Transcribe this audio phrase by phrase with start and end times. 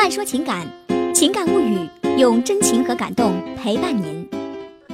[0.00, 0.66] 慢说情感，
[1.14, 4.26] 情感物语，用真情和感动陪伴您。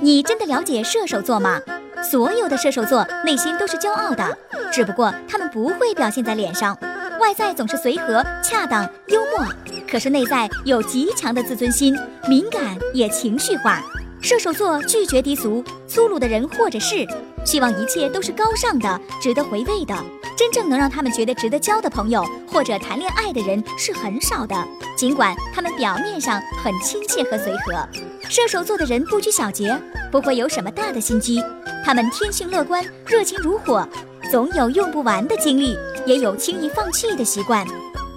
[0.00, 1.62] 你真的了解射手座吗？
[2.02, 4.36] 所有的射手座内心都是骄傲的，
[4.72, 6.76] 只不过他们不会表现在脸上，
[7.20, 9.46] 外在总是随和、恰当、幽默，
[9.88, 11.96] 可是内在有极强的自尊心，
[12.28, 13.80] 敏感也情绪化。
[14.20, 17.06] 射手座拒绝低俗、粗鲁的人或者事，
[17.44, 19.94] 希望一切都是高尚的、值得回味的。
[20.36, 24.54] 真正能让他们觉得值得交的朋友或者谈恋爱的人是很少的。
[24.94, 27.88] 尽管他们表面上很亲切和随和，
[28.28, 29.76] 射手座的人不拘小节，
[30.12, 31.42] 不会有什么大的心机。
[31.84, 33.88] 他们天性乐观，热情如火，
[34.30, 37.66] 总有用不完的精力，也有轻易放弃的习惯。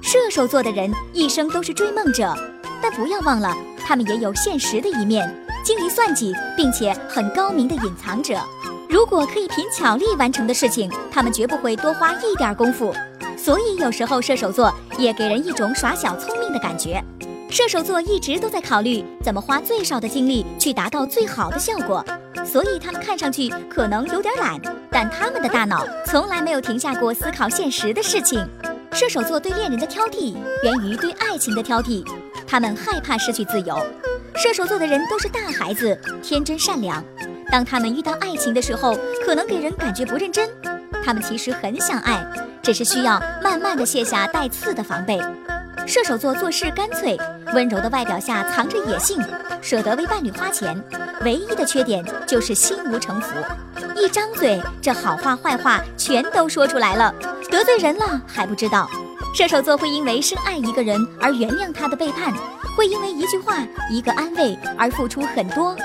[0.01, 2.33] 射手座的人一生都是追梦者，
[2.81, 3.55] 但不要忘了，
[3.85, 5.45] 他们也有现实的一面。
[5.63, 8.39] 精于算计，并且很高明的隐藏者。
[8.89, 12.91] 如果可以凭巧力完成的事情，他们绝不会多花一点功夫。
[13.37, 16.99] 所以有时候射手座也给人一种耍小聪明的感觉。
[17.51, 22.03] 射手座一直都在考虑怎么花最少的精力去达到最好的效果，
[22.43, 24.59] 所以他们看上去可能有点懒，
[24.89, 28.43] 但他们的大脑从来没有停下过思考现实的事情。
[28.91, 32.03] 射手座对恋人的挑剔源于对爱情的挑剔，
[32.47, 33.79] 他们害怕失去自由。
[34.35, 37.03] 射手座的人都是大孩子，天真善良。
[37.51, 40.49] 当他们遇到爱情的时候，可能给人感觉不认真。
[41.03, 42.23] 他们其实很想爱，
[42.61, 45.19] 只是需要慢慢的卸下带刺的防备。
[45.87, 47.17] 射手座做事干脆，
[47.53, 49.19] 温柔的外表下藏着野性，
[49.61, 50.79] 舍得为伴侣花钱。
[51.21, 53.33] 唯一的缺点就是心无城府，
[53.95, 57.13] 一张嘴这好话坏话全都说出来了，
[57.49, 58.87] 得罪人了还不知道。
[59.33, 62.33] 射手座会因为深爱一个人而原谅他的背叛。
[62.77, 63.57] 会因为一句话、
[63.91, 65.75] 一个安慰而付出很多。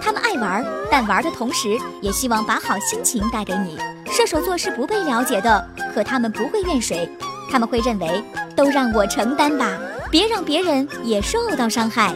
[0.00, 3.78] 他们爱玩，但玩的同时也希望把好心情带给你。
[4.10, 7.08] 射手座是不被了解的，可他们不会怨谁，
[7.50, 8.22] 他们会认为
[8.56, 9.78] 都让我承担吧，
[10.10, 12.14] 别让别人也受到伤害。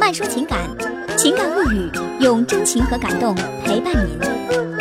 [0.00, 0.60] 慢说情感，
[1.16, 1.90] 情感物语，
[2.20, 3.34] 用真情和感动
[3.64, 4.71] 陪伴您。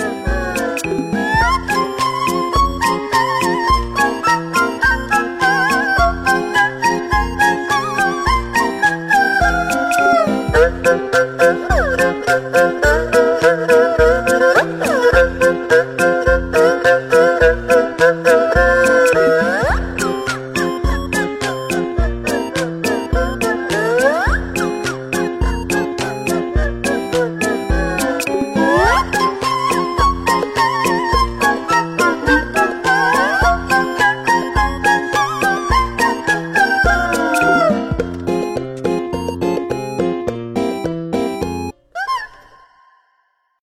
[11.69, 12.91] Oh.